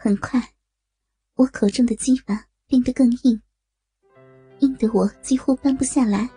[0.00, 0.40] 很快，
[1.34, 3.42] 我口中的鸡巴变得更硬，
[4.60, 6.30] 硬得我几乎搬不下来。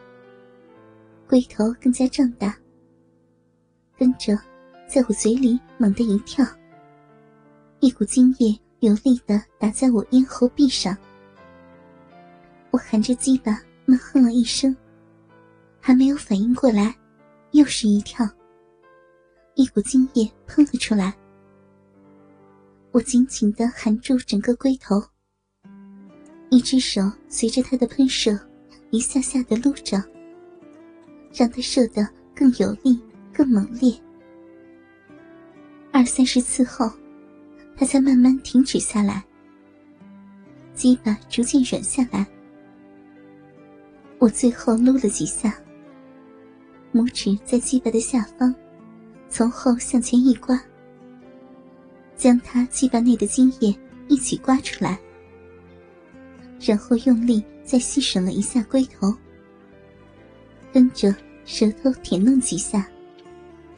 [1.29, 2.58] 龟头更加胀大，
[3.96, 4.36] 跟着，
[4.88, 6.44] 在我嘴里猛地一跳，
[7.82, 10.97] 一股精液有力的打在我咽喉壁上。
[12.71, 14.75] 我含着鸡巴闷哼了一声，
[15.79, 16.98] 还没有反应过来，
[17.52, 18.27] 又是一跳，
[19.53, 21.16] 一股精液喷了出来。
[22.91, 25.02] 我紧紧的含住整个龟头，
[26.49, 28.38] 一只手随着他的喷射，
[28.89, 30.03] 一下下的撸着。
[31.33, 32.99] 让他射得更有力、
[33.33, 33.97] 更猛烈。
[35.89, 36.91] 二三十次后，
[37.77, 39.23] 他才慢慢停止下来，
[40.73, 42.27] 鸡巴逐渐软下来。
[44.19, 45.58] 我最后撸了几下，
[46.94, 48.53] 拇指在鸡巴的下方，
[49.30, 50.61] 从后向前一刮，
[52.21, 53.75] 将他鸡巴内的精液
[54.07, 54.99] 一起刮出来，
[56.59, 59.11] 然后用力再细吮了一下龟头。
[60.72, 61.11] 跟着
[61.45, 62.88] 舌头舔弄几下，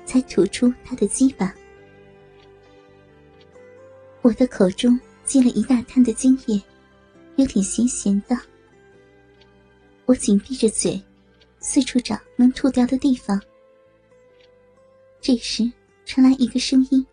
[0.05, 1.55] 才吐出他的鸡巴。
[4.21, 6.61] 我的口中积了一大滩的精液，
[7.37, 8.37] 有点咸咸的。
[10.03, 11.01] 我紧闭着嘴，
[11.59, 13.41] 四处找能吐掉的地方。
[15.21, 15.71] 这时
[16.05, 17.07] 传来一个声音：“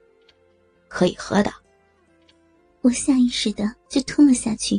[0.90, 1.50] 可以喝的。”
[2.82, 4.78] 我下意识的就吞了下去。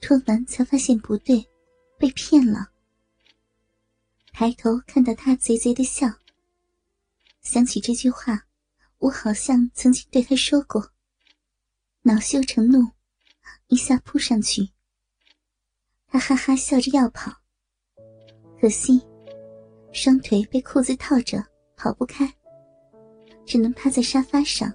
[0.00, 1.44] 吞完才发现不对，
[1.98, 2.70] 被骗了。
[4.32, 6.06] 抬头看到他贼贼的笑，
[7.40, 8.44] 想起这句话，
[8.98, 10.92] 我好像曾经对他说过。
[12.02, 12.86] 恼羞成怒，
[13.66, 14.70] 一下扑上去。
[16.06, 17.32] 他哈哈笑着要跑，
[18.60, 19.04] 可惜
[19.92, 21.44] 双腿被裤子套着，
[21.76, 22.32] 跑不开，
[23.44, 24.72] 只能趴在沙发上。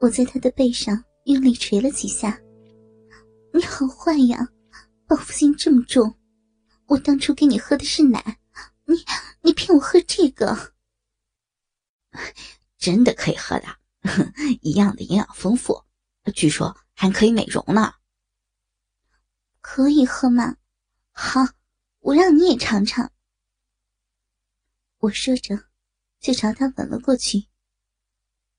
[0.00, 2.38] 我在他的背上用力捶了几下。
[3.52, 4.48] 你好坏呀，
[5.06, 6.18] 报复心这么重。
[6.86, 8.38] 我当初给你喝的是奶，
[8.84, 8.94] 你
[9.40, 10.74] 你骗我喝这个？
[12.78, 13.66] 真的可以喝的，
[14.60, 15.82] 一样的营养丰富，
[16.34, 17.94] 据说还可以美容呢。
[19.60, 20.56] 可以喝吗？
[21.12, 21.40] 好，
[22.00, 23.10] 我让你也尝尝。
[24.98, 25.56] 我说着，
[26.20, 27.48] 就朝他吻了过去。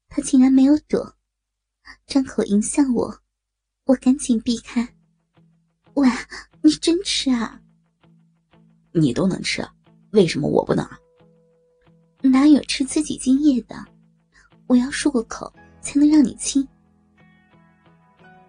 [0.09, 1.16] 他竟然没有躲，
[2.05, 3.19] 张口迎向我，
[3.85, 4.87] 我赶紧避开。
[5.95, 6.07] 喂，
[6.61, 7.61] 你真吃啊？
[8.91, 9.67] 你都能吃，
[10.11, 10.99] 为什么我不能啊？
[12.21, 13.75] 哪有吃自己精液的？
[14.67, 16.67] 我要漱过口才能让你亲。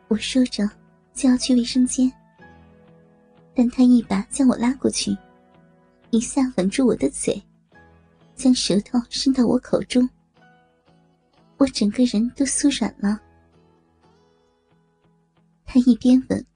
[0.08, 0.68] 我说着
[1.12, 2.10] 就要去卫生间，
[3.54, 5.16] 但他一把将我拉过去，
[6.10, 7.40] 一下吻住我的嘴，
[8.34, 10.08] 将舌头伸到我口中，
[11.56, 13.20] 我整个人都酥软了。
[15.70, 16.46] 他一边吻，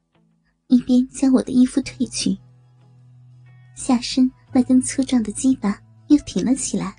[0.68, 2.34] 一边将我的衣服褪去。
[3.74, 6.96] 下身那根粗壮的鸡巴又挺了起来，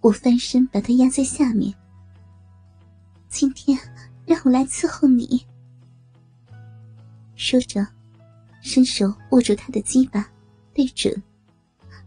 [0.00, 1.74] 我翻身把他压在下面。
[3.28, 3.76] 今天
[4.24, 5.44] 让我来伺候你。
[7.34, 7.84] 说着，
[8.62, 10.30] 伸手握住他的鸡巴，
[10.72, 11.12] 对准，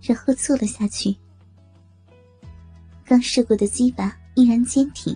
[0.02, 1.14] 然后坐了下去。
[3.04, 5.14] 刚射过的鸡巴依然坚挺，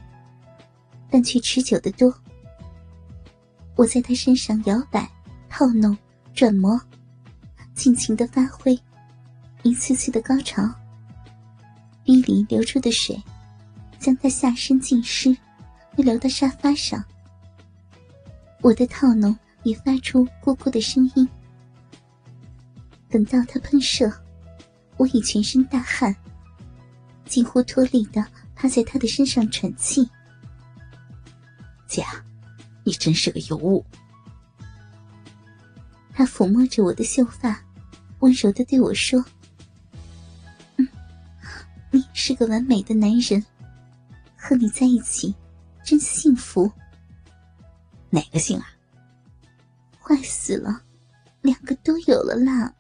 [1.09, 2.13] 但却持久的多。
[3.75, 5.09] 我在他身上摇摆、
[5.49, 5.97] 套弄、
[6.33, 6.79] 转磨。
[7.73, 8.79] 尽情的发挥，
[9.63, 10.63] 一次次的高潮，
[12.03, 13.19] 逼里流出的水，
[13.97, 15.35] 将他下身浸湿，
[15.95, 17.03] 又流到沙发上。
[18.61, 21.27] 我的套弄也发出咕咕的声音。
[23.09, 24.11] 等到他喷射，
[24.97, 26.15] 我已全身大汗，
[27.25, 28.23] 几乎脱力的
[28.55, 30.07] 趴在他的身上喘气。
[32.83, 33.85] 你真是个尤物。
[36.13, 37.59] 他抚摸着我的秀发，
[38.19, 39.23] 温柔的对我说
[40.77, 40.87] ：“嗯，
[41.91, 43.43] 你是个完美的男人，
[44.37, 45.33] 和你在一起
[45.83, 46.71] 真幸福。
[48.09, 48.67] 哪个姓啊？
[49.99, 50.83] 坏死了，
[51.41, 52.73] 两个都有了啦。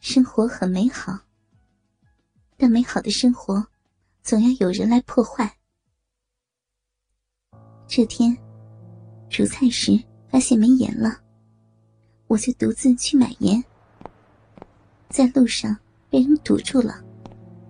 [0.00, 1.18] 生活很美好，
[2.56, 3.66] 但美好的生活
[4.22, 5.58] 总要有人来破坏。
[7.94, 8.34] 这天
[9.28, 10.02] 煮菜时。”
[10.32, 11.20] 发现没盐了，
[12.26, 13.62] 我就独自去买盐。
[15.10, 15.76] 在路上
[16.08, 17.04] 被人堵住了，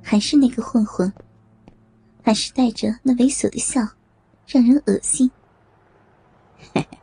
[0.00, 1.12] 还是那个混混，
[2.22, 3.80] 还是带着那猥琐的笑，
[4.46, 5.28] 让人恶心。
[6.72, 6.98] 嘿嘿，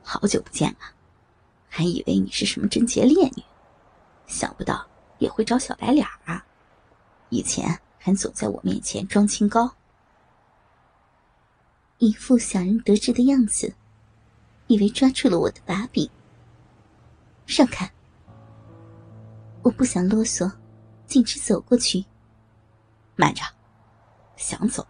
[0.00, 0.78] 好久不见了，
[1.68, 3.42] 还以为你是什么贞洁烈女，
[4.28, 4.86] 想不到
[5.18, 6.46] 也会找小白脸啊！
[7.30, 9.74] 以前还总在我面前装清高，
[11.98, 13.74] 一副小人得志的样子，
[14.66, 16.08] 以为抓住了我的把柄。
[17.46, 17.90] 让开！
[19.62, 20.50] 我不想啰嗦，
[21.06, 22.04] 径直走过去。
[23.16, 23.42] 慢着，
[24.36, 24.86] 想走，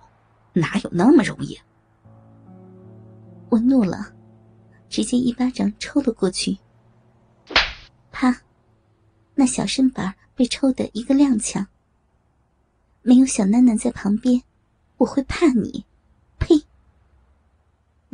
[0.52, 1.58] 哪有那么容易？
[3.50, 4.14] 我怒了，
[4.88, 6.58] 直接一巴掌抽了过去。
[8.10, 8.42] 啪！
[9.34, 11.66] 那小身板被抽得一个踉跄。
[13.02, 14.42] 没有小囡囡在旁边，
[14.96, 15.84] 我会怕你？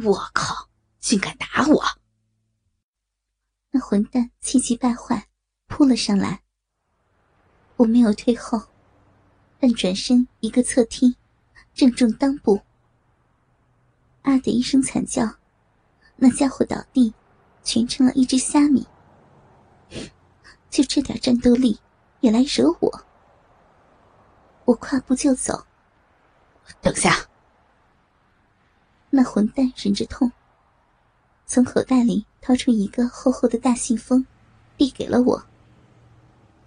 [0.05, 0.69] 我靠！
[0.99, 1.83] 竟敢打我！
[3.71, 5.29] 那混蛋气急败坏，
[5.67, 6.43] 扑了上来。
[7.77, 8.65] 我没有退后，
[9.59, 11.17] 但转身一个侧踢，
[11.73, 12.61] 正中裆部。
[14.23, 15.37] 啊的一声惨叫，
[16.17, 17.15] 那家伙倒地，
[17.65, 18.87] 蜷成了一只虾米。
[20.69, 21.81] 就这点战斗力，
[22.21, 23.07] 也来惹我？
[24.67, 25.67] 我跨步就走。
[26.83, 27.30] 等下！
[29.11, 30.31] 那混蛋忍着痛，
[31.45, 34.25] 从口袋里掏出一个厚厚的大信封，
[34.77, 35.45] 递给了我。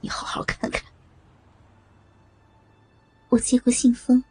[0.01, 0.84] 你好好看看。
[3.30, 4.24] 我接过信封。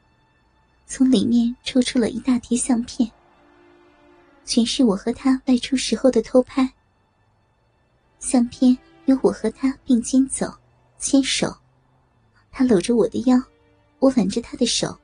[0.84, 3.10] 从里面抽出了一大叠相片，
[4.44, 6.70] 全是我和他外出时候的偷拍。
[8.18, 8.76] 相片
[9.06, 10.54] 有我和他并肩走、
[10.98, 11.56] 牵手，
[12.50, 13.42] 他搂着我的腰，
[14.00, 14.94] 我挽着他的手。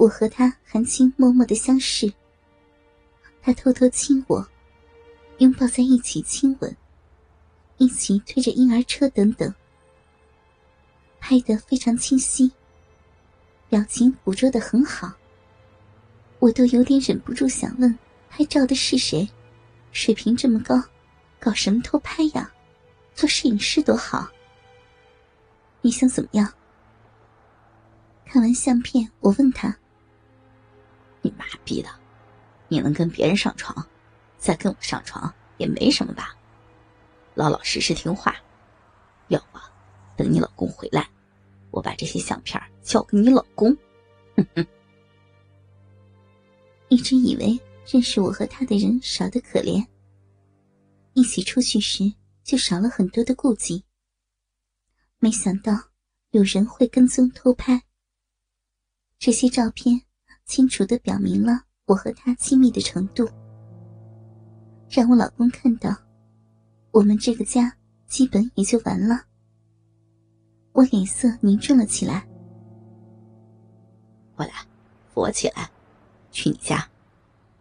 [0.00, 2.10] 我和他含情脉脉的相视，
[3.42, 4.48] 他偷偷亲我，
[5.36, 6.74] 拥抱在一起亲吻，
[7.76, 9.54] 一起推着婴儿车等等，
[11.20, 12.50] 拍得非常清晰。
[13.68, 15.12] 表情捕捉的很好，
[16.38, 17.98] 我都有点忍不住想问：
[18.30, 19.28] 拍照的是谁？
[19.92, 20.82] 水平这么高，
[21.38, 22.50] 搞什么偷拍呀？
[23.14, 24.30] 做摄影师多好。
[25.82, 26.50] 你想怎么样？
[28.24, 29.76] 看完相片，我问他
[31.22, 31.88] ：“你妈逼的，
[32.68, 33.86] 你能跟别人上床，
[34.38, 36.36] 再跟我上床也没什么吧？
[37.34, 38.36] 老老实实听话，
[39.28, 39.58] 要不
[40.16, 41.08] 等你老公回来。”
[41.72, 43.72] 我把这些相片交给你老公。
[44.36, 44.66] 哼哼。
[46.88, 47.56] 一直以为
[47.86, 49.86] 认识我和他的人少得可怜，
[51.12, 52.12] 一起出去时
[52.42, 53.84] 就少了很多的顾忌。
[55.20, 55.72] 没想到
[56.32, 57.80] 有人会跟踪偷拍。
[59.16, 60.02] 这些照片
[60.50, 63.24] 清楚的表明了我和他亲密的程度，
[64.88, 65.96] 让我老公看到，
[66.90, 67.72] 我们这个家
[68.08, 69.26] 基本也就完了。
[70.72, 72.26] 我脸色凝重了起来。
[74.34, 74.52] 过来，
[75.14, 75.70] 扶我起来，
[76.32, 76.84] 去你家，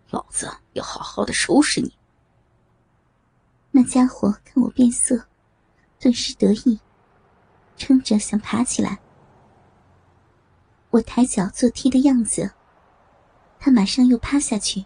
[0.09, 1.93] 老子要好好的收拾你。
[3.69, 5.27] 那家伙看我变色，
[5.99, 6.79] 顿时得意，
[7.77, 8.99] 撑着想爬起来。
[10.89, 12.51] 我抬脚做踢的样子，
[13.59, 14.85] 他马上又趴下去。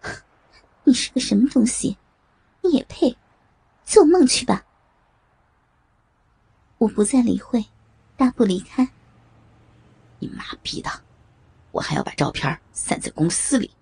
[0.84, 1.98] 你是个什么东西？
[2.62, 3.16] 你也配？
[3.84, 4.64] 做梦去吧！
[6.78, 7.64] 我不再理会，
[8.16, 8.88] 大步离开。
[10.20, 10.90] 你妈逼的！
[11.72, 13.74] 我还要把照片散在公司里，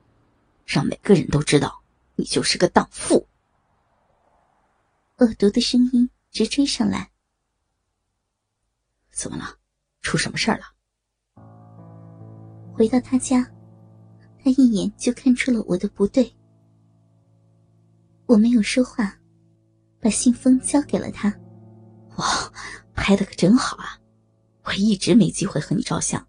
[0.65, 1.83] 让每个人都知道
[2.17, 3.27] 你就是个荡妇。
[5.19, 7.11] 恶毒的声音直追上来。
[9.11, 9.59] 怎么了？
[10.01, 10.65] 出什么事儿了？
[12.73, 13.47] 回到他家，
[14.43, 16.35] 他一眼就看出了我的不对。
[18.27, 19.19] 我没有说话，
[20.01, 21.29] 把信封交给了他。
[22.17, 22.53] 哇！
[22.95, 23.99] 拍的可真好啊！
[24.65, 26.29] 我一直没机会和你照相，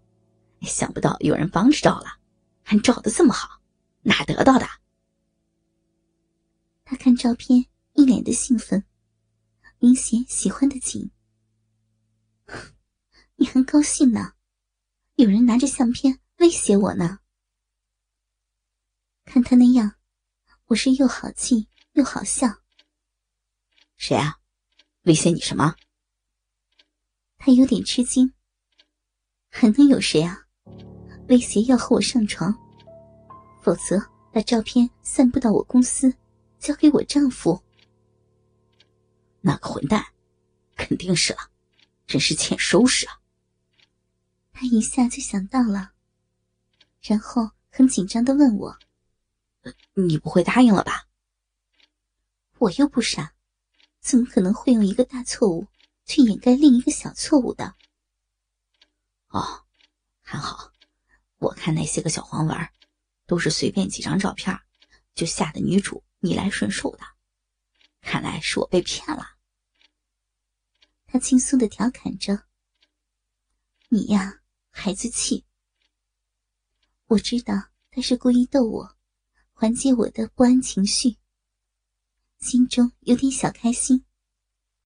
[0.62, 2.18] 想不到有人帮着照了，
[2.62, 3.60] 还照的这么好，
[4.00, 4.66] 哪得到的？
[6.82, 8.84] 他看照片，一脸的兴奋，
[9.78, 11.10] 明显喜欢的紧。
[13.36, 14.32] 你很高兴呢？
[15.16, 17.18] 有人拿着相片威胁我呢。
[19.24, 19.94] 看他那样，
[20.66, 22.48] 我是又好气又好笑。
[23.96, 24.38] 谁啊？
[25.02, 25.74] 威胁你什么？
[27.38, 28.32] 他有点吃惊，
[29.48, 30.46] 还能有谁啊？
[31.28, 32.52] 威胁要和我上床，
[33.62, 33.98] 否则
[34.32, 36.12] 把照片散布到我公司，
[36.58, 37.62] 交给我丈夫。
[39.40, 40.04] 那个混蛋，
[40.76, 41.38] 肯定是了，
[42.06, 43.18] 真是欠收拾啊！
[44.52, 45.92] 他一下就想到了，
[47.00, 48.78] 然后很紧张的问我
[49.94, 51.08] ：“你不会答应了吧？”
[52.58, 53.34] 我又不傻，
[54.00, 55.66] 怎么可能会用一个大错误？
[56.04, 57.76] 去掩盖另一个小错误的。
[59.28, 59.64] 哦，
[60.20, 60.72] 还好，
[61.38, 62.68] 我看那些个小黄文，
[63.24, 64.58] 都是随便几张照片，
[65.14, 67.04] 就吓得女主逆来顺受的。
[68.00, 69.36] 看来是我被骗了。
[71.06, 72.46] 他轻松的调侃着。
[73.88, 74.40] 你呀，
[74.70, 75.44] 孩子气。
[77.06, 77.54] 我知道
[77.90, 78.96] 他是故意逗我，
[79.62, 81.16] 缓解我的不安情绪，
[82.40, 84.04] 心中有点小开心。